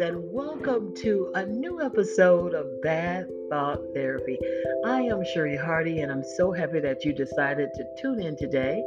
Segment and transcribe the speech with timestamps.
[0.00, 4.38] and welcome to a new episode of Bad Thought Therapy.
[4.86, 8.82] I am Cherie Hardy, and I'm so happy that you decided to tune in today.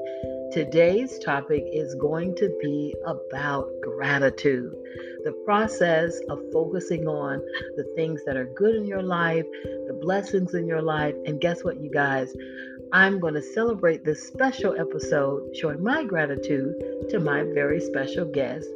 [0.51, 4.73] Today's topic is going to be about gratitude,
[5.23, 7.39] the process of focusing on
[7.75, 9.45] the things that are good in your life,
[9.87, 11.15] the blessings in your life.
[11.25, 12.33] And guess what, you guys?
[12.93, 16.75] I'm going to celebrate this special episode showing my gratitude
[17.09, 18.67] to my very special guest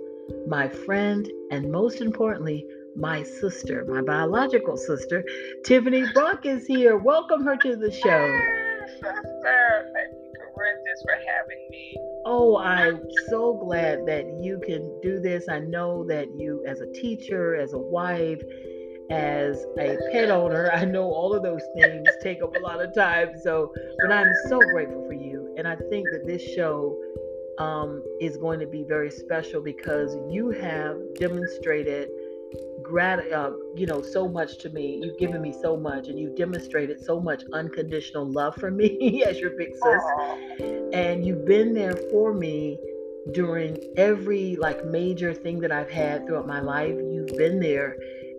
[0.48, 2.66] my friend, and most importantly,
[2.96, 5.24] my sister, my biological sister,
[5.64, 6.98] Tiffany Brock is here.
[6.98, 8.40] Welcome her to the show.
[8.88, 11.98] Sister, thank you, for having me.
[12.26, 12.99] Oh, I'm
[13.30, 15.48] so glad that you can do this.
[15.48, 18.41] I know that you, as a teacher, as a wife,
[19.10, 22.94] as a pet owner, I know all of those things take up a lot of
[22.94, 23.32] time.
[23.42, 25.54] So, but I'm so grateful for you.
[25.58, 26.98] And I think that this show
[27.58, 32.10] um, is going to be very special because you have demonstrated
[32.82, 36.36] grat uh, you know so much to me you've given me so much and you've
[36.38, 40.04] demonstrated so much unconditional love for me as your big sis
[40.94, 42.77] and you've been there for me
[43.34, 47.98] during every like major thing that i've had throughout my life you've been there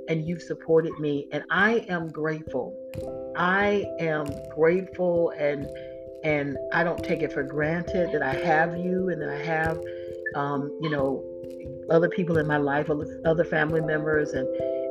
[0.09, 2.75] and you've supported me and i am grateful
[3.37, 5.67] i am grateful and
[6.25, 9.79] and I don't take it for granted that I have you and that I have,
[10.35, 11.25] um, you know,
[11.91, 12.91] other people in my life,
[13.25, 14.47] other family members, and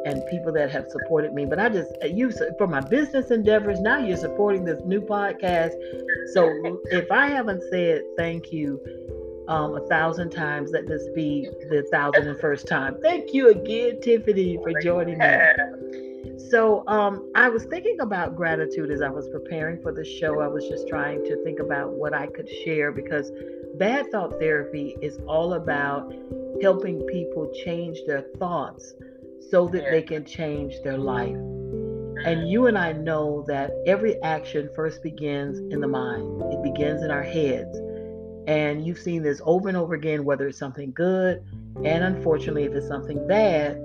[0.06, 1.46] and people that have supported me.
[1.46, 3.80] But I just uh, you for my business endeavors.
[3.82, 5.74] Now you're supporting this new podcast.
[6.34, 8.80] So if I haven't said thank you
[9.48, 12.98] um, a thousand times, let this be the thousand and first time.
[13.02, 16.38] Thank you again, Tiffany, for joining me.
[16.50, 20.40] So um, I was thinking about gratitude as I was preparing for the show.
[20.40, 23.32] I was just trying to think about what I could share because
[23.76, 26.14] bad thought therapy is all about
[26.62, 28.94] helping people change their thoughts
[29.50, 31.36] so that they can change their life.
[32.26, 37.04] And you and I know that every action first begins in the mind, it begins
[37.04, 37.78] in our heads.
[38.48, 41.44] And you've seen this over and over again, whether it's something good,
[41.84, 43.76] and unfortunately, if it's something bad,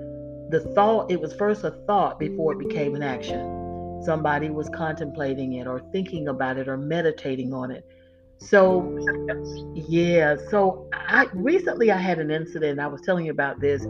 [0.49, 4.01] the thought it was first a thought before it became an action.
[4.05, 7.85] Somebody was contemplating it or thinking about it or meditating on it.
[8.37, 8.99] So
[9.73, 13.83] yeah so i recently i had an incident i was telling you about this.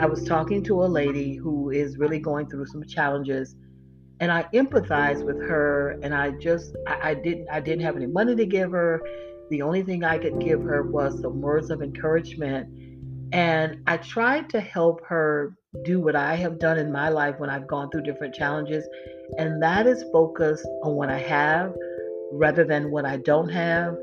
[0.00, 3.56] I was talking to a lady who is really going through some challenges
[4.20, 8.06] and i empathized with her and i just I, I didn't i didn't have any
[8.06, 9.02] money to give her
[9.50, 12.68] the only thing i could give her was some words of encouragement
[13.32, 15.54] and i tried to help her
[15.84, 18.86] do what I have done in my life when I've gone through different challenges.
[19.36, 21.74] And that is focus on what I have
[22.32, 23.96] rather than what I don't have.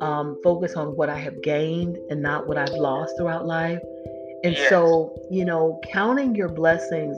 [0.00, 3.80] Um, focus on what I have gained and not what I've lost throughout life.
[4.42, 4.68] And yes.
[4.68, 7.16] so, you know, counting your blessings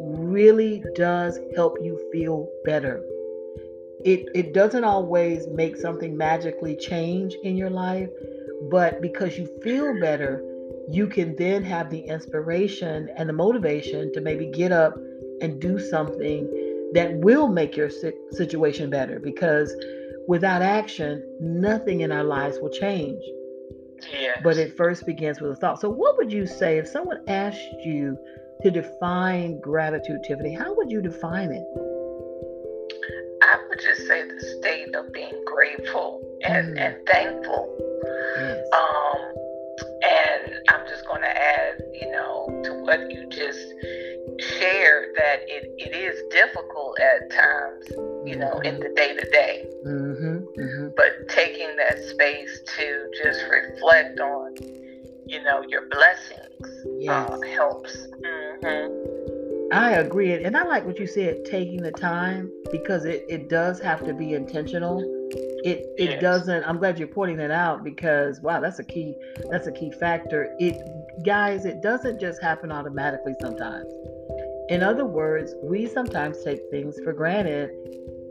[0.00, 3.02] really does help you feel better.
[4.04, 8.08] It, it doesn't always make something magically change in your life,
[8.70, 10.42] but because you feel better,
[10.88, 14.94] you can then have the inspiration and the motivation to maybe get up
[15.40, 17.90] and do something that will make your
[18.30, 19.74] situation better because
[20.28, 23.22] without action, nothing in our lives will change.
[24.12, 24.40] Yes.
[24.44, 25.80] But it first begins with a thought.
[25.80, 28.16] So, what would you say if someone asked you
[28.62, 30.54] to define gratitude, Tiffany?
[30.54, 31.64] How would you define it?
[35.56, 36.80] Grateful and, mm.
[36.80, 37.74] and thankful.
[38.38, 38.66] Yes.
[38.74, 39.18] Um,
[40.04, 43.58] and I'm just going to add, you know, to what you just
[44.38, 47.86] shared that it, it is difficult at times,
[48.28, 49.64] you know, in the day to day.
[50.96, 54.54] But taking that space to just reflect on,
[55.26, 57.30] you know, your blessings uh, yes.
[57.30, 57.96] uh, helps.
[57.96, 59.72] Mm-hmm.
[59.72, 60.32] I agree.
[60.44, 64.14] And I like what you said, taking the time, because it, it does have to
[64.14, 66.22] be intentional it it yes.
[66.22, 69.14] doesn't i'm glad you're pointing that out because wow that's a key
[69.50, 70.80] that's a key factor it
[71.24, 73.92] guys it doesn't just happen automatically sometimes
[74.68, 77.70] in other words we sometimes take things for granted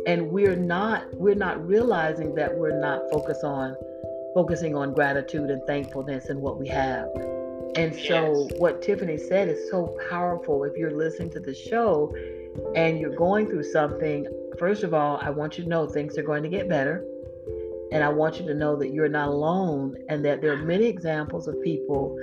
[0.07, 3.75] and we're not we're not realizing that we're not focused on
[4.33, 7.07] focusing on gratitude and thankfulness and what we have
[7.75, 8.59] and so yes.
[8.59, 12.13] what tiffany said is so powerful if you're listening to the show
[12.75, 14.25] and you're going through something
[14.57, 17.03] first of all i want you to know things are going to get better
[17.91, 20.85] and I want you to know that you're not alone and that there are many
[20.85, 22.17] examples of people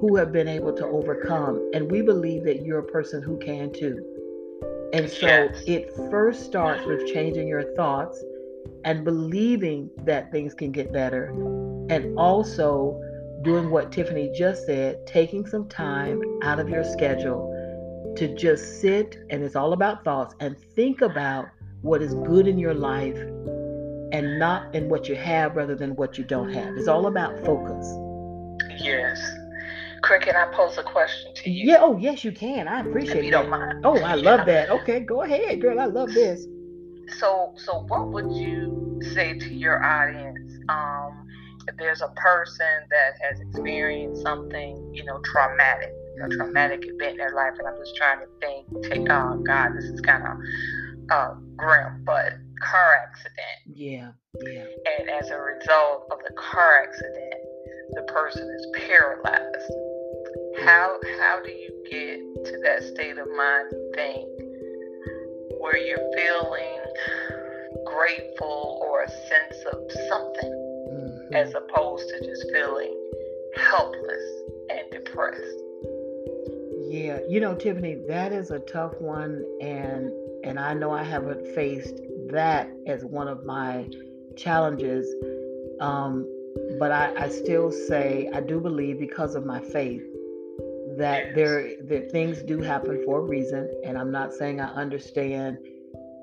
[0.00, 1.70] who have been able to overcome.
[1.72, 4.04] And we believe that you're a person who can too.
[4.92, 5.64] And so yes.
[5.66, 8.22] it first starts with changing your thoughts.
[8.84, 11.30] and believing that things can get better,
[11.88, 13.00] and also
[13.42, 17.53] doing what Tiffany just said, taking some time out of your schedule
[18.16, 21.48] to just sit and it's all about thoughts and think about
[21.82, 23.18] what is good in your life
[24.12, 26.76] and not in what you have rather than what you don't have.
[26.76, 27.86] It's all about focus.
[28.80, 29.20] Yes.
[30.02, 31.72] Craig, can I pose a question to you?
[31.72, 32.68] Yeah, oh yes you can.
[32.68, 33.42] I appreciate if you that.
[33.42, 33.84] don't mind.
[33.84, 34.70] Oh, I love that.
[34.70, 35.80] Okay, go ahead, girl.
[35.80, 36.46] I love this.
[37.18, 40.52] So so what would you say to your audience?
[40.68, 41.26] Um
[41.66, 47.16] if there's a person that has experienced something, you know, traumatic, a traumatic event in
[47.18, 50.36] their life, and I'm just trying to think, take, oh God, this is kind of
[51.10, 53.60] uh, grim, but car accident.
[53.74, 54.12] Yeah,
[54.42, 54.64] yeah.
[54.98, 57.34] And as a result of the car accident,
[57.94, 59.72] the person is paralyzed.
[60.64, 64.28] How how do you get to that state of mind and think
[65.60, 66.80] where you're feeling
[67.86, 69.78] grateful or a sense of
[70.08, 70.52] something
[70.92, 71.34] mm-hmm.
[71.34, 72.94] as opposed to just feeling
[73.56, 74.24] helpless
[74.70, 75.63] and depressed?
[76.94, 80.12] Yeah, you know, Tiffany, that is a tough one, and
[80.44, 83.88] and I know I haven't faced that as one of my
[84.36, 85.12] challenges.
[85.80, 86.24] Um,
[86.78, 90.04] but I, I still say I do believe because of my faith
[90.96, 95.58] that there that things do happen for a reason, and I'm not saying I understand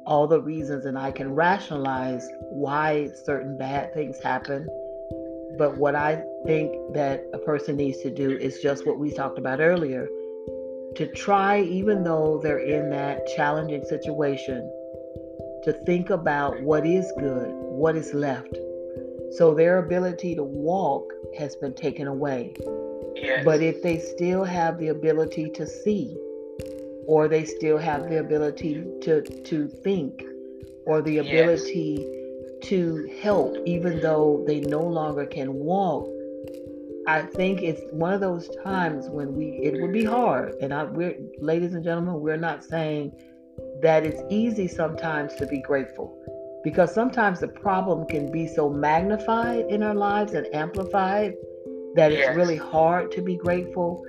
[0.06, 4.70] all the reasons and I can rationalize why certain bad things happen.
[5.58, 9.38] But what I think that a person needs to do is just what we talked
[9.38, 10.08] about earlier
[10.96, 14.70] to try, even though they're in that challenging situation,
[15.64, 18.56] to think about what is good, what is left.
[19.38, 22.54] So their ability to walk has been taken away.
[23.16, 23.46] Yes.
[23.46, 26.18] But if they still have the ability to see,
[27.08, 30.24] or they still have the ability to, to think,
[30.86, 32.70] or the ability yes.
[32.70, 36.10] to help, even though they no longer can walk,
[37.12, 40.54] I think it's one of those times when we it would be hard.
[40.62, 43.12] And I we're ladies and gentlemen, we're not saying
[43.82, 46.18] that it's easy sometimes to be grateful.
[46.64, 51.34] Because sometimes the problem can be so magnified in our lives and amplified
[51.96, 54.06] that it's really hard to be grateful.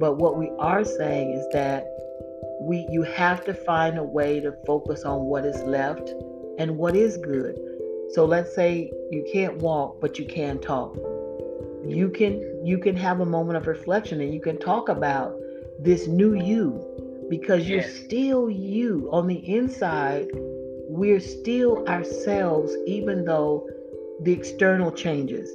[0.00, 1.86] But what we are saying is that
[2.62, 6.12] we you have to find a way to focus on what is left
[6.58, 7.60] and what is good.
[8.10, 10.96] So let's say you can't walk but you can talk
[11.86, 15.34] you can you can have a moment of reflection and you can talk about
[15.78, 16.86] this new you
[17.30, 19.08] because you're still you.
[19.12, 20.28] On the inside
[20.92, 23.68] we're still ourselves even though
[24.22, 25.50] the external changes.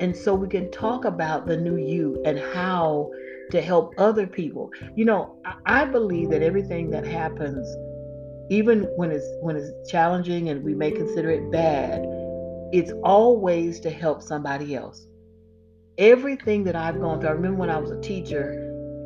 [0.00, 3.10] And so we can talk about the new you and how
[3.50, 4.70] to help other people.
[4.96, 5.36] You know
[5.66, 7.66] i believe that everything that happens
[8.50, 12.02] even when it's when it's challenging and we may consider it bad
[12.72, 15.06] it's always to help somebody else
[15.98, 17.30] everything that I've gone through.
[17.30, 18.52] I remember when I was a teacher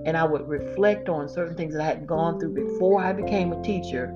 [0.06, 3.52] and I would reflect on certain things that I had gone through before I became
[3.52, 4.14] a teacher.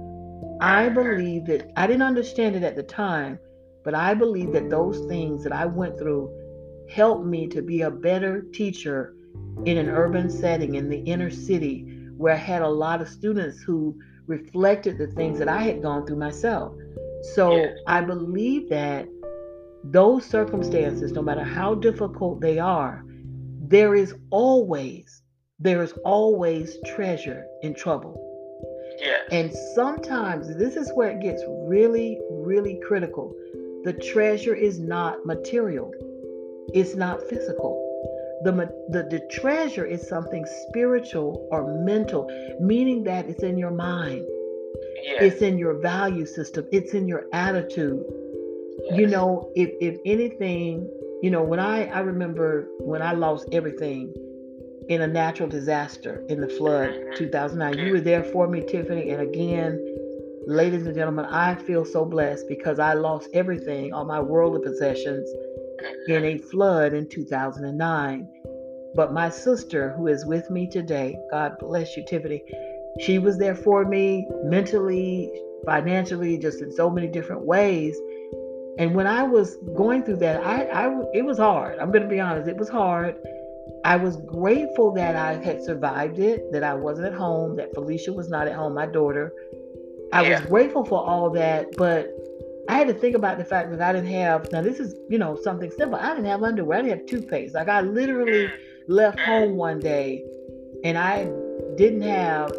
[0.60, 3.38] I believe that I didn't understand it at the time,
[3.84, 6.30] but I believe that those things that I went through
[6.88, 9.14] helped me to be a better teacher
[9.64, 13.60] in an urban setting in the inner city where I had a lot of students
[13.62, 16.74] who reflected the things that I had gone through myself.
[17.34, 17.74] So yeah.
[17.86, 19.08] I believe that
[19.84, 23.04] those circumstances, no matter how difficult they are,
[23.68, 25.22] there is always,
[25.58, 28.18] there is always treasure in trouble.
[29.00, 29.28] Yes.
[29.32, 33.34] And sometimes this is where it gets really, really critical.
[33.84, 35.92] The treasure is not material,
[36.72, 37.80] it's not physical.
[38.44, 38.52] The,
[38.88, 42.28] the, the treasure is something spiritual or mental,
[42.60, 44.26] meaning that it's in your mind,
[45.02, 45.22] yes.
[45.22, 48.04] it's in your value system, it's in your attitude,
[48.92, 50.88] you know, if if anything,
[51.22, 54.12] you know, when I I remember when I lost everything
[54.88, 57.14] in a natural disaster in the flood mm-hmm.
[57.16, 57.86] 2009.
[57.86, 59.78] You were there for me, Tiffany, and again,
[60.46, 65.28] ladies and gentlemen, I feel so blessed because I lost everything, all my worldly possessions
[66.08, 68.28] in a flood in 2009.
[68.94, 72.42] But my sister, who is with me today, God bless you, Tiffany,
[73.00, 75.32] she was there for me mentally,
[75.64, 77.96] financially, just in so many different ways.
[78.78, 81.78] And when I was going through that, I, I it was hard.
[81.78, 83.16] I'm going to be honest, it was hard.
[83.84, 88.12] I was grateful that I had survived it, that I wasn't at home, that Felicia
[88.12, 89.32] was not at home, my daughter.
[90.12, 90.40] I yeah.
[90.40, 92.12] was grateful for all that, but
[92.68, 94.50] I had to think about the fact that I didn't have.
[94.52, 95.98] Now this is, you know, something simple.
[95.98, 96.78] I didn't have underwear.
[96.78, 97.54] I didn't have toothpaste.
[97.54, 98.52] Like I literally mm.
[98.86, 99.24] left mm.
[99.24, 100.24] home one day,
[100.84, 101.24] and I
[101.76, 102.52] didn't have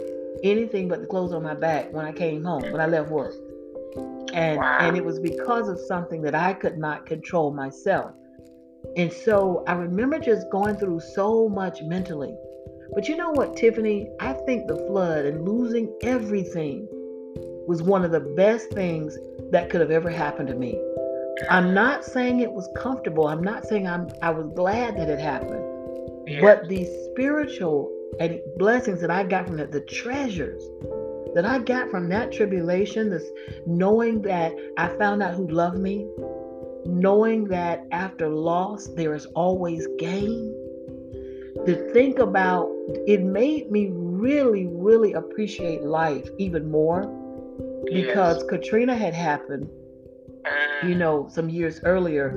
[0.43, 3.33] anything but the clothes on my back when I came home when I left work.
[4.33, 4.77] And wow.
[4.81, 8.11] and it was because of something that I could not control myself.
[8.95, 12.35] And so I remember just going through so much mentally.
[12.93, 14.09] But you know what, Tiffany?
[14.19, 16.87] I think the flood and losing everything
[17.67, 19.17] was one of the best things
[19.51, 20.79] that could have ever happened to me.
[21.49, 23.27] I'm not saying it was comfortable.
[23.27, 25.65] I'm not saying I'm I was glad that it happened.
[26.27, 26.41] Yeah.
[26.41, 30.63] But the spiritual and blessings that I got from it, the treasures
[31.35, 33.25] that I got from that tribulation, this
[33.65, 36.07] knowing that I found out who loved me,
[36.85, 40.59] knowing that after loss there is always gain.
[41.65, 42.69] To think about
[43.07, 47.03] it made me really, really appreciate life even more
[47.85, 48.45] because yes.
[48.49, 49.69] Katrina had happened,
[50.83, 50.97] you mm.
[50.97, 52.29] know, some years earlier.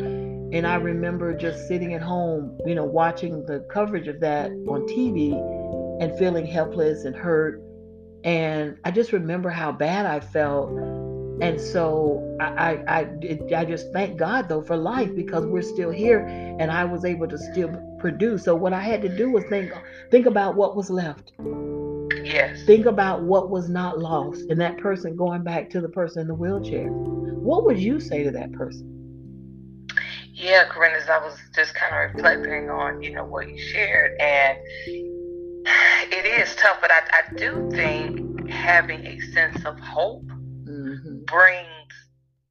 [0.52, 4.86] And I remember just sitting at home, you know, watching the coverage of that on
[4.86, 5.32] TV
[6.00, 7.60] and feeling helpless and hurt.
[8.26, 10.70] And I just remember how bad I felt.
[11.40, 15.90] And so I, I, I, I just thank God though for life because we're still
[15.90, 18.44] here and I was able to still produce.
[18.44, 19.72] So what I had to do was think,
[20.10, 21.34] think about what was left.
[22.24, 22.64] Yes.
[22.64, 26.28] Think about what was not lost and that person going back to the person in
[26.28, 26.88] the wheelchair.
[26.88, 28.92] What would you say to that person?
[30.32, 34.20] Yeah, Corinne, as I was just kind of reflecting on, you know, what you shared,
[34.20, 34.58] and
[36.10, 41.24] it is tough, but I, I do think having a sense of hope mm-hmm.
[41.24, 41.66] brings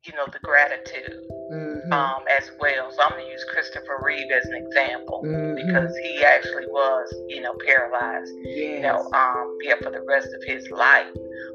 [0.06, 1.20] you know, the gratitude
[1.52, 1.92] mm-hmm.
[1.92, 2.92] um, as well.
[2.92, 5.56] So I'm going to use Christopher Reeve as an example mm-hmm.
[5.56, 8.58] because he actually was, you know, paralyzed, yes.
[8.58, 11.08] you know, um, yeah, for the rest of his life.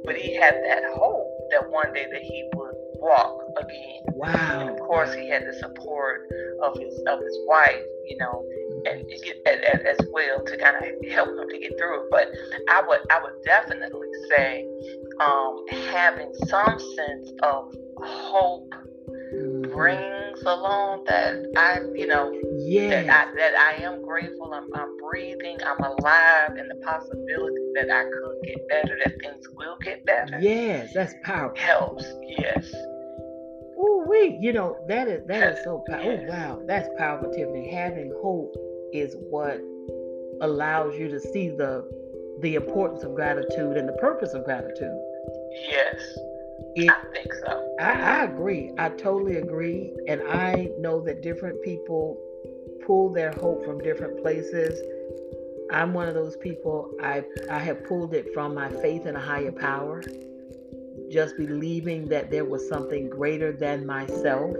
[0.05, 4.03] But he had that hope that one day that he would walk again.
[4.15, 4.61] Wow.
[4.61, 6.29] And of course, he had the support
[6.63, 8.45] of his of his wife, you know,
[8.87, 12.11] and as well to kind of help them to get through it.
[12.11, 12.29] But
[12.69, 14.67] I would I would definitely say
[15.21, 18.73] um, having some sense of hope
[19.35, 19.71] mm-hmm.
[19.73, 23.07] brings along that I, you know, yes.
[23.07, 24.53] that, I, that I am grateful.
[24.55, 25.59] I'm, I'm breathing.
[25.67, 30.39] I'm alive, and the possibility that I could get better, that things will get better.
[30.41, 31.57] Yes, that's powerful.
[31.57, 32.05] Helps.
[32.39, 32.73] Yes.
[33.83, 36.19] Oh, wait, you know that is that is so powerful.
[36.21, 37.71] Oh, wow, that's powerful, Tiffany.
[37.71, 38.55] Having hope
[38.93, 39.61] is what
[40.43, 41.89] allows you to see the
[42.41, 44.99] the importance of gratitude and the purpose of gratitude.
[45.69, 46.01] Yes.
[46.77, 47.75] It, I think so.
[47.81, 48.73] I, I agree.
[48.79, 49.93] I totally agree.
[50.07, 52.19] And I know that different people
[52.87, 54.81] pull their hope from different places.
[55.73, 56.93] I'm one of those people.
[57.03, 60.03] I I have pulled it from my faith in a higher power,
[61.11, 64.57] just believing that there was something greater than myself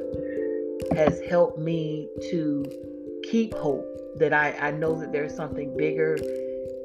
[0.95, 2.65] has helped me to
[3.31, 3.87] keep hope.
[4.17, 6.19] That I I know that there's something bigger,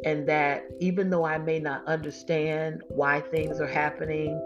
[0.05, 4.39] and that even though I may not understand why things are happening,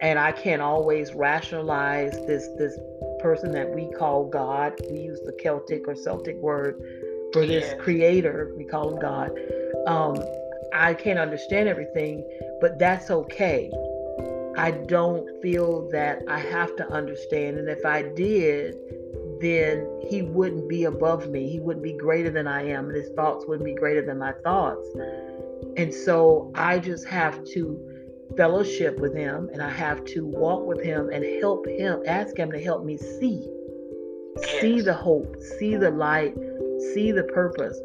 [0.00, 2.78] and I can't always rationalize this this
[3.20, 4.74] person that we call God.
[4.90, 6.76] We use the Celtic or Celtic word
[7.32, 8.52] for this creator.
[8.56, 9.30] We call him God.
[9.86, 10.16] Um,
[10.72, 12.24] I can't understand everything,
[12.60, 13.70] but that's okay.
[14.56, 18.76] I don't feel that I have to understand, and if I did,
[19.40, 21.48] then he wouldn't be above me.
[21.48, 24.32] He wouldn't be greater than I am, and his thoughts wouldn't be greater than my
[24.44, 24.88] thoughts.
[25.76, 27.96] And so I just have to
[28.36, 32.50] fellowship with him and I have to walk with him and help him, ask him
[32.52, 33.48] to help me see.
[34.60, 36.34] See the hope, see the light,
[36.94, 37.78] see the purpose.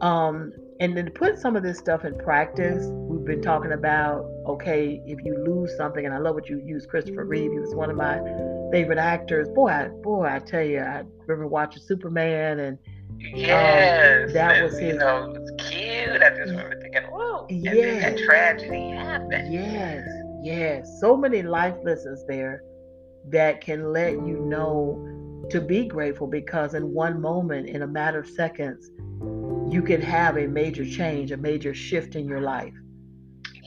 [0.00, 2.84] Um, and then to put some of this stuff in practice,
[3.28, 7.24] been talking about okay, if you lose something, and I love what you use Christopher
[7.24, 7.52] Reeve.
[7.52, 8.20] He was one of my
[8.72, 9.48] favorite actors.
[9.48, 12.78] Boy, I, boy, I tell you, I remember watching Superman and
[13.34, 14.92] Yes, um, that was his.
[14.94, 16.22] You know, it's cute.
[16.22, 19.52] I just remember thinking, "Whoa!" And then that tragedy happened.
[19.52, 20.06] Yes,
[20.42, 20.98] yes.
[21.00, 22.62] So many life lessons there
[23.30, 25.04] that can let you know
[25.50, 28.90] to be grateful because in one moment, in a matter of seconds,
[29.72, 32.74] you can have a major change, a major shift in your life.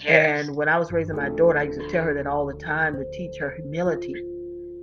[0.08, 2.54] And when I was raising my daughter, I used to tell her that all the
[2.54, 4.16] time to teach her humility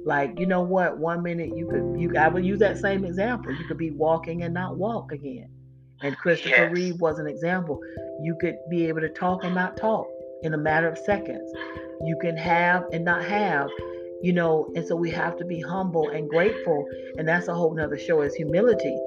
[0.09, 0.99] like, you know what?
[0.99, 3.53] One minute you could you I would use that same example.
[3.53, 5.51] You could be walking and not walk again.
[6.01, 6.73] And Christopher yes.
[6.73, 7.79] Reeve was an example.
[8.23, 10.07] You could be able to talk and not talk
[10.43, 11.53] in a matter of seconds.
[12.07, 13.69] You can have and not have,
[14.23, 16.87] you know, and so we have to be humble and grateful.
[17.19, 18.99] And that's a whole nother show is humility.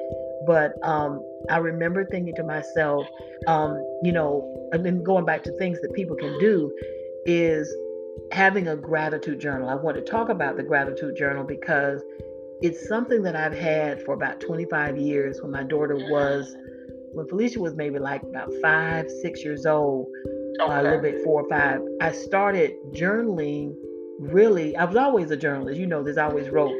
[0.45, 3.07] But um, I remember thinking to myself,
[3.47, 6.71] um, you know, and then going back to things that people can do
[7.25, 7.73] is
[8.31, 9.69] having a gratitude journal.
[9.69, 12.01] I want to talk about the gratitude journal because
[12.61, 16.55] it's something that I've had for about 25 years when my daughter was,
[17.13, 20.07] when Felicia was maybe like about five, six years old,
[20.61, 20.71] okay.
[20.71, 21.81] uh, a little bit four or five.
[22.01, 23.75] I started journaling
[24.19, 26.75] really, I was always a journalist, you know, this I always wrote,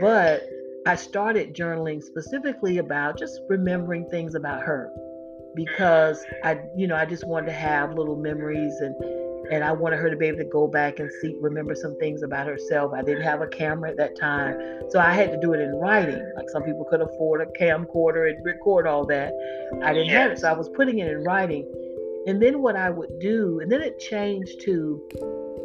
[0.00, 0.42] but
[0.86, 4.92] I started journaling specifically about just remembering things about her
[5.54, 8.94] because I, you know, I just wanted to have little memories and
[9.50, 12.22] and I wanted her to be able to go back and see, remember some things
[12.22, 12.92] about herself.
[12.94, 15.74] I didn't have a camera at that time, so I had to do it in
[15.76, 16.22] writing.
[16.36, 19.34] Like some people could afford a camcorder and record all that.
[19.82, 21.70] I didn't have it, so I was putting it in writing.
[22.26, 25.06] And then what I would do, and then it changed to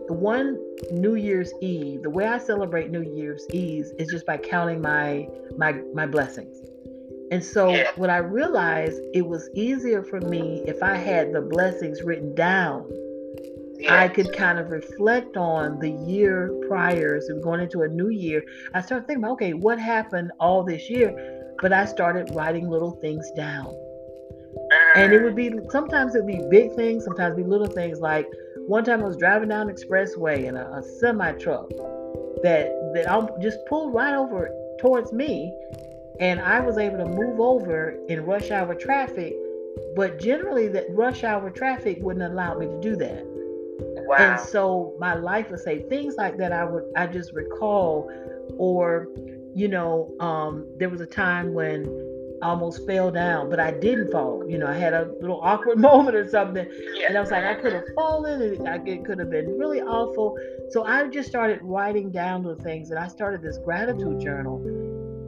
[0.09, 0.57] the one
[0.89, 2.01] New Year's Eve.
[2.01, 6.57] The way I celebrate New Year's Eve is just by counting my my my blessings.
[7.31, 7.91] And so yeah.
[7.95, 12.91] what I realized, it was easier for me if I had the blessings written down.
[13.87, 18.43] I could kind of reflect on the year prior, so going into a new year.
[18.73, 21.53] I started thinking, about, okay, what happened all this year?
[21.61, 23.75] But I started writing little things down.
[24.96, 28.00] And it would be sometimes it would be big things, sometimes be little things.
[28.00, 28.27] Like
[28.67, 31.69] one time I was driving down the expressway in a, a semi truck
[32.43, 35.53] that that I just pulled right over towards me,
[36.19, 39.36] and I was able to move over in rush hour traffic.
[39.96, 43.24] But generally, that rush hour traffic wouldn't allow me to do that.
[44.05, 44.15] Wow.
[44.17, 46.51] And so my life would say things like that.
[46.51, 48.12] I would I just recall,
[48.58, 49.08] or
[49.53, 51.84] you know, um, there was a time when
[52.41, 54.43] almost fell down, but I didn't fall.
[54.48, 56.65] You know, I had a little awkward moment or something,
[57.08, 59.81] and I was like, I could have fallen, and I, it could have been really
[59.81, 60.38] awful.
[60.69, 64.58] So I just started writing down the things, and I started this gratitude journal.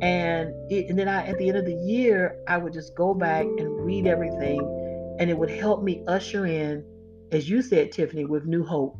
[0.01, 3.13] And it, and then I, at the end of the year, I would just go
[3.13, 4.60] back and read everything,
[5.20, 6.84] and it would help me usher in,
[7.32, 8.98] as you said, Tiffany, with new hope.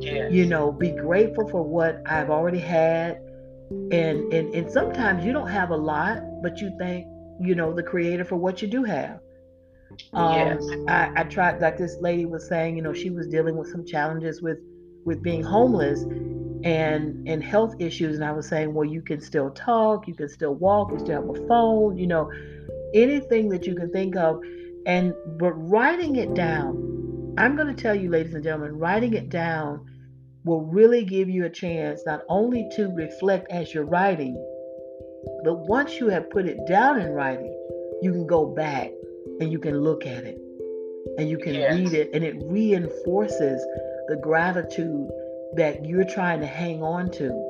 [0.00, 0.32] Yes.
[0.32, 3.20] You know, be grateful for what I've already had
[3.92, 7.06] and and and sometimes you don't have a lot but you thank
[7.40, 9.20] you know the creator for what you do have.
[10.14, 10.66] Um yes.
[10.88, 13.84] I, I tried like this lady was saying you know she was dealing with some
[13.84, 14.58] challenges with
[15.04, 16.02] with being homeless
[16.64, 18.16] and and health issues.
[18.16, 21.20] And i was saying well you can still talk you can still walk you still
[21.20, 22.30] have a phone you know
[22.94, 24.40] anything that you can think of.
[24.84, 29.28] And but writing it down i'm going to tell you ladies and gentlemen writing it
[29.28, 29.86] down
[30.44, 34.34] will really give you a chance not only to reflect as you're writing,
[35.44, 37.52] but once you have put it down in writing,
[38.02, 38.90] you can go back
[39.40, 40.38] and you can look at it
[41.18, 41.74] and you can yes.
[41.74, 43.64] read it, and it reinforces
[44.08, 45.08] the gratitude
[45.54, 47.48] that you're trying to hang on to.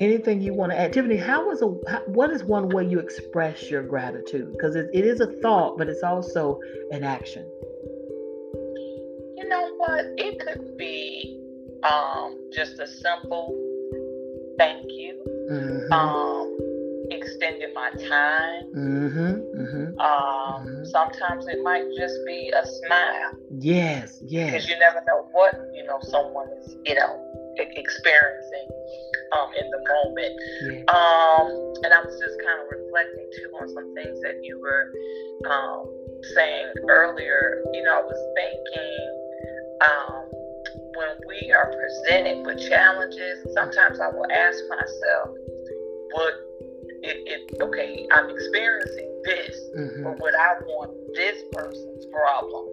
[0.00, 1.16] Anything you want to add, Tiffany?
[1.16, 4.52] How is a what is one way you express your gratitude?
[4.52, 6.60] Because it, it is a thought, but it's also
[6.92, 7.42] an action.
[9.36, 10.04] You know what?
[10.16, 11.37] It could be
[11.88, 13.54] um, just a simple
[14.58, 15.14] thank you.
[15.50, 15.92] Mm-hmm.
[15.92, 16.58] Um,
[17.10, 18.64] extended my time.
[18.76, 20.84] Mm-hmm, mm-hmm, um, mm-hmm.
[20.84, 23.32] Sometimes it might just be a smile.
[23.58, 24.52] Yes, yes.
[24.52, 27.24] Because you never know what you know someone is, you know,
[27.56, 28.68] experiencing
[29.32, 30.34] um, in the moment.
[30.88, 31.46] Um,
[31.84, 34.92] and I was just kind of reflecting too on some things that you were
[35.50, 35.88] um,
[36.34, 37.62] saying earlier.
[37.72, 39.18] You know, I was thinking
[39.80, 40.47] um,
[40.98, 45.28] when we are presented with challenges, sometimes I will ask myself,
[46.14, 46.34] would
[47.00, 50.02] it, it okay, I'm experiencing this, mm-hmm.
[50.04, 52.66] but would I want this person's problem?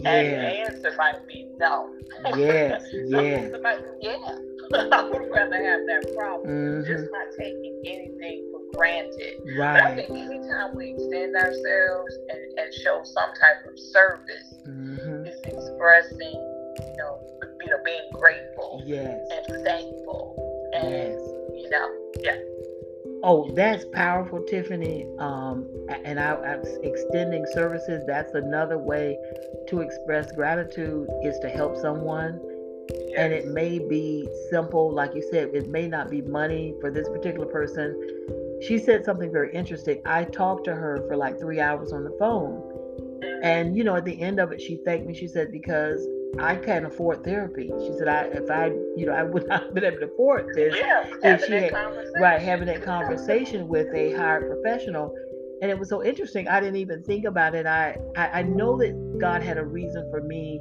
[0.00, 0.10] Yeah.
[0.10, 1.92] And the answer might be no.
[2.36, 3.52] Yes, yes.
[4.00, 4.38] yeah.
[4.92, 6.48] I would rather have that problem.
[6.48, 6.90] Mm-hmm.
[6.90, 9.40] Just not taking anything for granted.
[9.56, 9.74] Right.
[9.74, 15.26] But I think anytime we extend ourselves and, and show some type of service, mm-hmm.
[15.26, 17.20] is expressing, you know,
[17.64, 19.20] you know, being grateful yes.
[19.30, 20.70] and thankful.
[20.74, 21.20] And, yes.
[21.54, 21.88] you know,
[22.20, 22.36] yeah.
[23.22, 25.06] Oh, that's powerful, Tiffany.
[25.18, 25.66] Um,
[26.04, 28.04] and I, I extending services.
[28.06, 29.16] That's another way
[29.68, 32.38] to express gratitude is to help someone.
[32.90, 33.14] Yes.
[33.16, 35.54] And it may be simple, like you said.
[35.54, 37.98] It may not be money for this particular person.
[38.60, 40.02] She said something very interesting.
[40.04, 43.44] I talked to her for like three hours on the phone, mm-hmm.
[43.44, 45.14] and you know, at the end of it, she thanked me.
[45.14, 46.06] She said because
[46.40, 47.70] I can't afford therapy.
[47.80, 48.66] She said, I if I
[48.96, 50.74] you know I would not have been able to afford this.
[50.76, 51.72] Yeah, if she had
[52.20, 55.14] right having that conversation with a hired professional.
[55.62, 56.48] And it was so interesting.
[56.48, 57.64] I didn't even think about it.
[57.64, 60.60] I, I, I know that God had a reason for me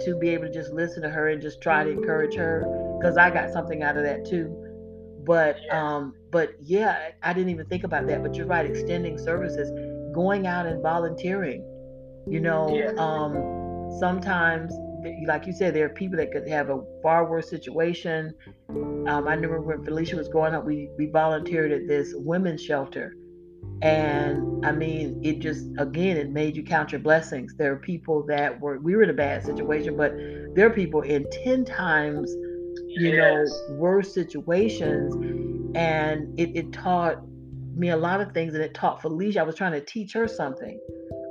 [0.00, 2.64] to be able to just listen to her and just try to encourage her
[2.98, 4.60] because I got something out of that too.
[5.24, 8.22] But um, but yeah, I didn't even think about that.
[8.22, 9.70] But you're right, extending services,
[10.14, 11.62] going out and volunteering.
[12.26, 12.92] You know, yeah.
[12.98, 14.74] um, sometimes
[15.26, 18.34] like you said, there are people that could have a far worse situation.
[18.70, 23.14] Um, I remember when Felicia was growing up, we, we volunteered at this women's shelter.
[23.82, 27.54] And I mean, it just, again, it made you count your blessings.
[27.56, 30.12] There are people that were, we were in a bad situation, but
[30.54, 32.30] there are people in 10 times
[32.96, 33.50] you yes.
[33.68, 35.14] know, worse situations.
[35.74, 37.22] And it, it taught
[37.74, 39.40] me a lot of things and it taught Felicia.
[39.40, 40.78] I was trying to teach her something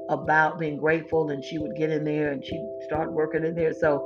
[0.10, 3.74] about being grateful and she would get in there and she'd start working in there.
[3.74, 4.06] So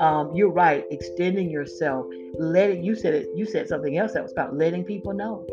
[0.00, 2.06] um, you're right, extending yourself,
[2.38, 5.44] letting you said it, you said something else that was about letting people know.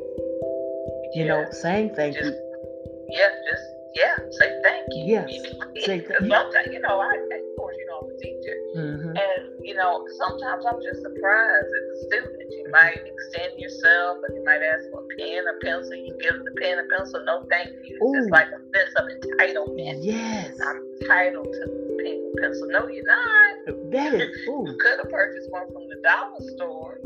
[1.13, 1.27] You yes.
[1.27, 3.07] know, saying thank just, you.
[3.09, 3.63] Yeah, just
[3.95, 5.03] yeah, say thank you.
[5.05, 5.85] Yes.
[5.85, 6.29] say you.
[6.29, 8.55] Sometimes, you know, I of course you know I'm a teacher.
[8.77, 9.09] Mm-hmm.
[9.09, 12.49] And you know, sometimes I'm just surprised at the students.
[12.49, 15.93] You might extend yourself, but you might ask for a pen or pencil.
[15.93, 17.93] You give them the pen or pencil, no thank you.
[17.93, 18.17] It's Ooh.
[18.17, 20.01] just like a sense of entitlement.
[20.01, 20.57] Yes.
[20.65, 22.67] I'm entitled to the pen and pencil.
[22.73, 23.93] No, you're not.
[23.93, 24.65] That is ooh.
[24.65, 26.97] you could have purchased one from the dollar store.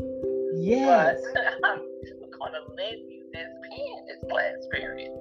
[0.56, 1.20] Yes.
[1.34, 1.84] But I'm
[2.32, 5.12] gonna lend you this pen this class period.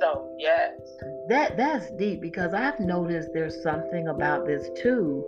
[0.00, 0.74] So yes.
[1.28, 5.24] That that's deep because I've noticed there's something about this too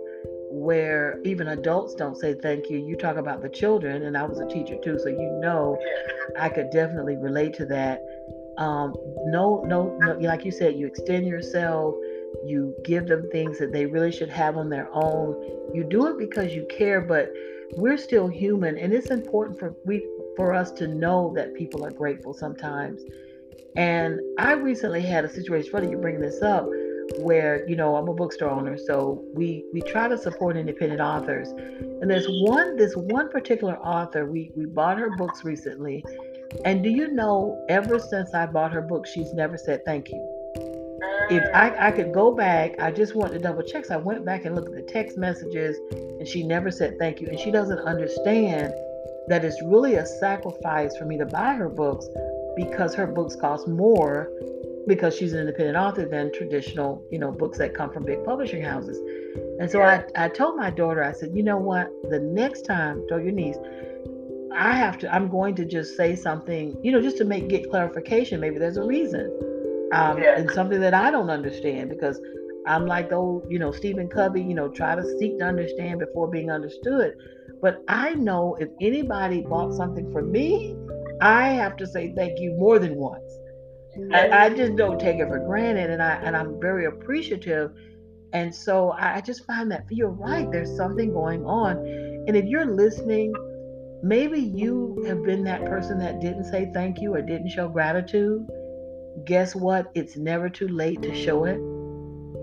[0.49, 2.77] where even adults don't say thank you.
[2.77, 5.77] You talk about the children, and I was a teacher too, so you know
[6.39, 8.01] I could definitely relate to that.
[8.57, 8.93] Um,
[9.25, 11.93] no, no, no, like you said, you extend yourself,
[12.45, 15.35] you give them things that they really should have on their own.
[15.73, 17.31] You do it because you care, but
[17.75, 21.91] we're still human, and it's important for we for us to know that people are
[21.91, 23.01] grateful sometimes.
[23.75, 25.71] And I recently had a situation.
[25.71, 26.67] Funny you bring this up
[27.19, 31.49] where you know I'm a bookstore owner, so we we try to support independent authors.
[32.01, 36.03] And there's one this one particular author we we bought her books recently,
[36.65, 40.33] and do you know ever since I bought her book, she's never said thank you.
[41.29, 43.85] If I, I could go back, I just want to double check.
[43.85, 47.19] So I went back and looked at the text messages, and she never said thank
[47.19, 47.27] you.
[47.27, 48.73] And she doesn't understand
[49.27, 52.07] that it's really a sacrifice for me to buy her books
[52.55, 54.29] because her books cost more
[54.87, 58.63] because she's an independent author than traditional, you know, books that come from big publishing
[58.63, 58.97] houses.
[59.59, 63.05] And so I, I told my daughter, I said, you know what, the next time,
[63.09, 63.57] tell your niece,
[64.55, 67.69] I have to, I'm going to just say something, you know, just to make get
[67.69, 68.39] clarification.
[68.39, 69.31] Maybe there's a reason.
[69.93, 70.37] Um, yeah.
[70.37, 72.19] and something that I don't understand because
[72.65, 75.99] I'm like the old, you know, Stephen Covey, you know, try to seek to understand
[75.99, 77.13] before being understood.
[77.61, 80.75] But I know if anybody bought something for me,
[81.21, 83.31] I have to say thank you more than once.
[84.13, 87.71] I, I, just don't take it for granted, and I and I'm very appreciative.
[88.33, 90.51] And so I just find that you're right.
[90.51, 91.77] There's something going on,
[92.27, 93.33] and if you're listening,
[94.03, 98.45] maybe you have been that person that didn't say thank you or didn't show gratitude.
[99.25, 99.91] Guess what?
[99.95, 101.59] It's never too late to show it.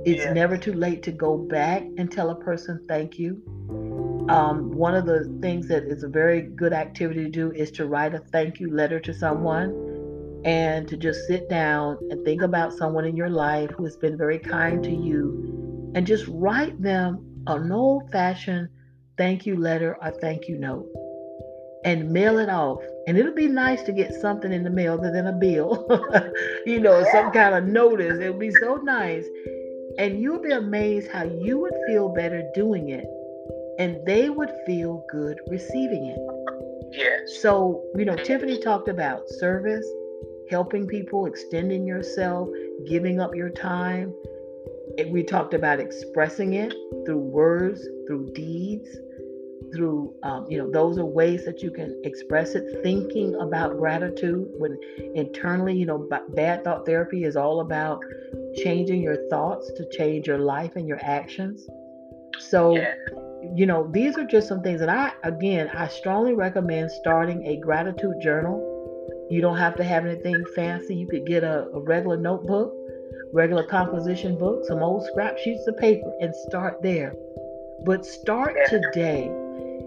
[0.07, 3.43] It's never too late to go back and tell a person thank you.
[4.29, 7.87] Um, one of the things that is a very good activity to do is to
[7.87, 9.94] write a thank you letter to someone
[10.45, 14.17] and to just sit down and think about someone in your life who has been
[14.17, 18.69] very kind to you and just write them an old fashioned
[19.17, 20.87] thank you letter or thank you note
[21.85, 22.83] and mail it off.
[23.07, 25.87] And it'll be nice to get something in the mail other than a bill,
[26.67, 28.19] you know, some kind of notice.
[28.19, 29.27] It'll be so nice.
[29.99, 33.07] And you'll be amazed how you would feel better doing it
[33.79, 36.19] and they would feel good receiving it.
[36.93, 37.43] Yes.
[37.43, 38.63] So, you know, Tiffany mm-hmm.
[38.63, 39.87] talked about service,
[40.51, 42.49] helping people, extending yourself,
[42.87, 44.15] giving up your time.
[45.09, 46.73] We talked about expressing it
[47.07, 48.89] through words, through deeds,
[49.75, 52.83] through, um, you know, those are ways that you can express it.
[52.83, 54.79] Thinking about gratitude when
[55.15, 58.01] internally, you know, bad thought therapy is all about
[58.57, 61.67] changing your thoughts to change your life and your actions.
[62.39, 62.95] So, yeah.
[63.55, 67.57] you know, these are just some things that I, again, I strongly recommend starting a
[67.59, 68.74] gratitude journal
[69.31, 70.95] you don't have to have anything fancy.
[70.95, 72.75] You could get a, a regular notebook,
[73.33, 77.15] regular composition book, some old scrap sheets of paper, and start there.
[77.85, 79.27] But start today.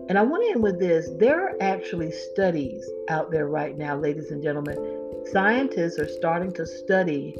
[0.09, 1.09] And I want to end with this.
[1.19, 4.77] There are actually studies out there right now, ladies and gentlemen.
[5.31, 7.35] Scientists are starting to study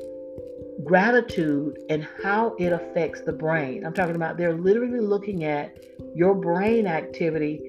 [0.83, 3.85] gratitude and how it affects the brain.
[3.85, 5.77] I'm talking about they're literally looking at
[6.13, 7.61] your brain activity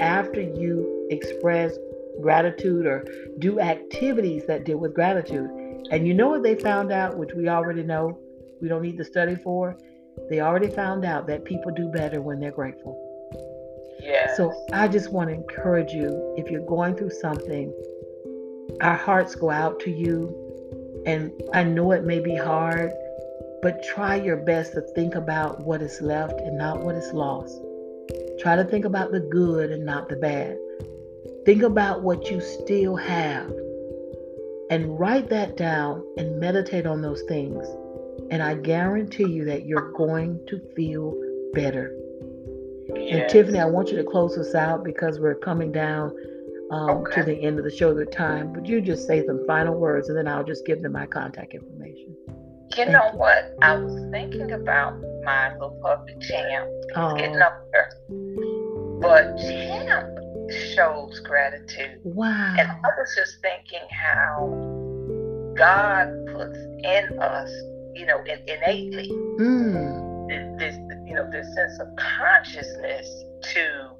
[0.00, 1.76] after you express
[2.22, 3.04] gratitude or
[3.38, 5.50] do activities that deal with gratitude.
[5.90, 8.18] And you know what they found out, which we already know,
[8.60, 9.76] we don't need to study for?
[10.30, 13.02] They already found out that people do better when they're grateful.
[14.00, 14.34] Yeah.
[14.36, 17.72] So I just want to encourage you if you're going through something,
[18.80, 20.42] our hearts go out to you.
[21.06, 22.90] And I know it may be hard,
[23.62, 27.60] but try your best to think about what is left and not what is lost.
[28.40, 30.56] Try to think about the good and not the bad.
[31.46, 33.48] Think about what you still have
[34.68, 37.64] and write that down and meditate on those things.
[38.32, 41.14] And I guarantee you that you're going to feel
[41.54, 41.96] better.
[42.96, 43.12] Yes.
[43.12, 46.12] And Tiffany, I want you to close us out because we're coming down
[46.72, 47.20] um, okay.
[47.20, 48.52] to the end of the show, the time.
[48.52, 51.54] But you just say some final words, and then I'll just give them my contact
[51.54, 52.16] information.
[52.26, 52.34] You
[52.74, 53.18] Thank know you.
[53.18, 53.54] what?
[53.62, 56.68] I was thinking about my little puppy Champ.
[56.88, 57.14] He's oh.
[57.14, 57.92] getting up there,
[59.00, 60.25] but Champ
[60.74, 62.00] shows gratitude.
[62.04, 62.54] Wow!
[62.58, 64.74] And I was just thinking how
[65.56, 67.50] God puts in us,
[67.94, 70.28] you know, innately mm.
[70.28, 73.90] this, this, you know, this sense of consciousness to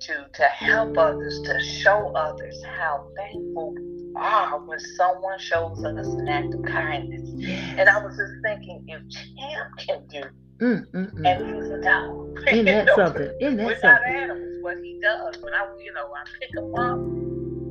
[0.00, 6.06] to to help others, to show others how thankful we are when someone shows us
[6.06, 7.22] an act of kindness.
[7.34, 7.74] Yes.
[7.78, 10.22] And I was just thinking, if Champ can do
[10.58, 11.26] mm, mm, mm.
[11.26, 13.32] and he's a dog, isn't that know, something?
[13.40, 14.12] Isn't that we're something?
[14.12, 14.62] not animals.
[14.62, 16.98] What he does when I, you know, I pick him up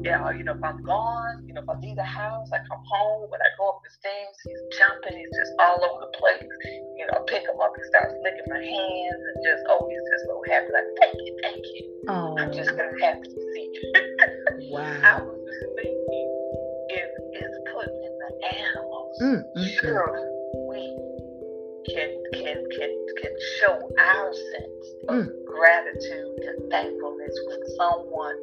[0.08, 2.84] yeah, you know, if I'm gone, you know, if I leave the house, I come
[2.86, 6.48] home, when I go up the stairs, he's jumping, he's just all over the place.
[6.96, 10.06] You know, I pick him up, he starts licking my hands and just, oh, he's
[10.08, 10.72] just so happy.
[10.72, 11.84] Like, thank you, thank you.
[12.08, 12.38] Oh.
[12.40, 14.72] I'm just so happy to see you.
[14.72, 15.02] wow.
[15.04, 16.30] I was just thinking,
[16.88, 17.10] if
[17.44, 20.24] it's put in the animals, mm, mm, sure,
[20.72, 21.07] we
[21.90, 25.46] can can can can show our sense of mm.
[25.46, 28.36] gratitude and thankfulness when someone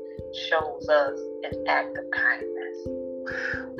[0.49, 2.79] shows us an act of kindness.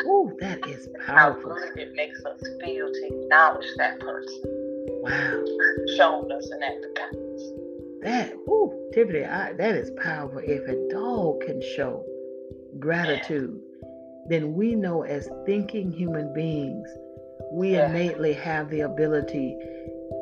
[0.07, 1.55] Oh, that is powerful.
[1.55, 4.43] How good it makes us feel to acknowledge that person.
[5.03, 5.45] Wow.
[5.97, 7.43] Showing us an act of kindness.
[8.03, 10.41] That, oh, Tiffany, I, that is powerful.
[10.43, 12.05] If a dog can show
[12.79, 13.89] gratitude, yeah.
[14.29, 16.89] then we know as thinking human beings,
[17.53, 17.89] we yeah.
[17.89, 19.57] innately have the ability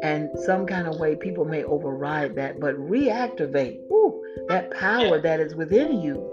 [0.03, 3.81] and some kind of way people may override that, but reactivate
[4.48, 6.29] that power that is within you,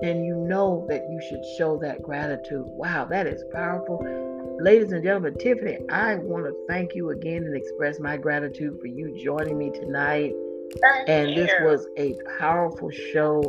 [0.00, 2.64] then you know that you should show that gratitude.
[2.66, 4.04] Wow, that is powerful.
[4.60, 8.86] Ladies and gentlemen, Tiffany, I want to thank you again and express my gratitude for
[8.86, 10.34] you joining me tonight.
[10.80, 11.36] Thank and you.
[11.36, 13.42] this was a powerful show.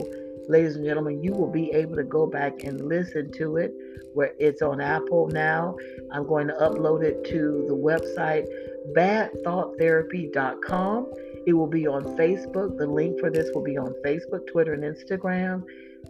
[0.49, 3.73] Ladies and gentlemen, you will be able to go back and listen to it
[4.13, 5.75] where it's on Apple now.
[6.12, 8.47] I'm going to upload it to the website
[8.95, 11.13] badthoughttherapy.com.
[11.45, 12.77] It will be on Facebook.
[12.77, 15.63] The link for this will be on Facebook, Twitter, and Instagram.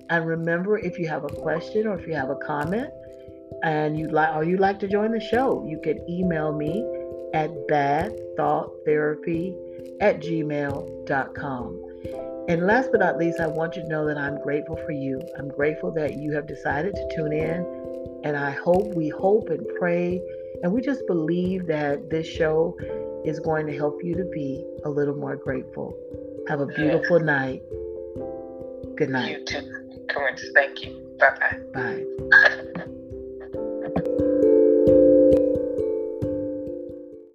[0.10, 2.92] And remember, if you have a question or if you have a comment
[3.64, 6.86] and you'd like or you'd like to join the show, you can email me
[7.34, 9.56] at badthoughttherapy
[10.00, 11.87] at gmail.com.
[12.48, 15.22] And last but not least, I want you to know that I'm grateful for you.
[15.38, 18.22] I'm grateful that you have decided to tune in.
[18.24, 20.22] And I hope, we hope and pray,
[20.64, 22.78] and we just believe that this show
[23.26, 25.96] is going to help you to be a little more grateful.
[26.48, 27.62] Have a beautiful night.
[28.96, 29.40] Good night.
[29.40, 29.88] You too.
[30.54, 31.16] Thank you.
[31.20, 31.58] Bye-bye.
[31.74, 32.32] Bye.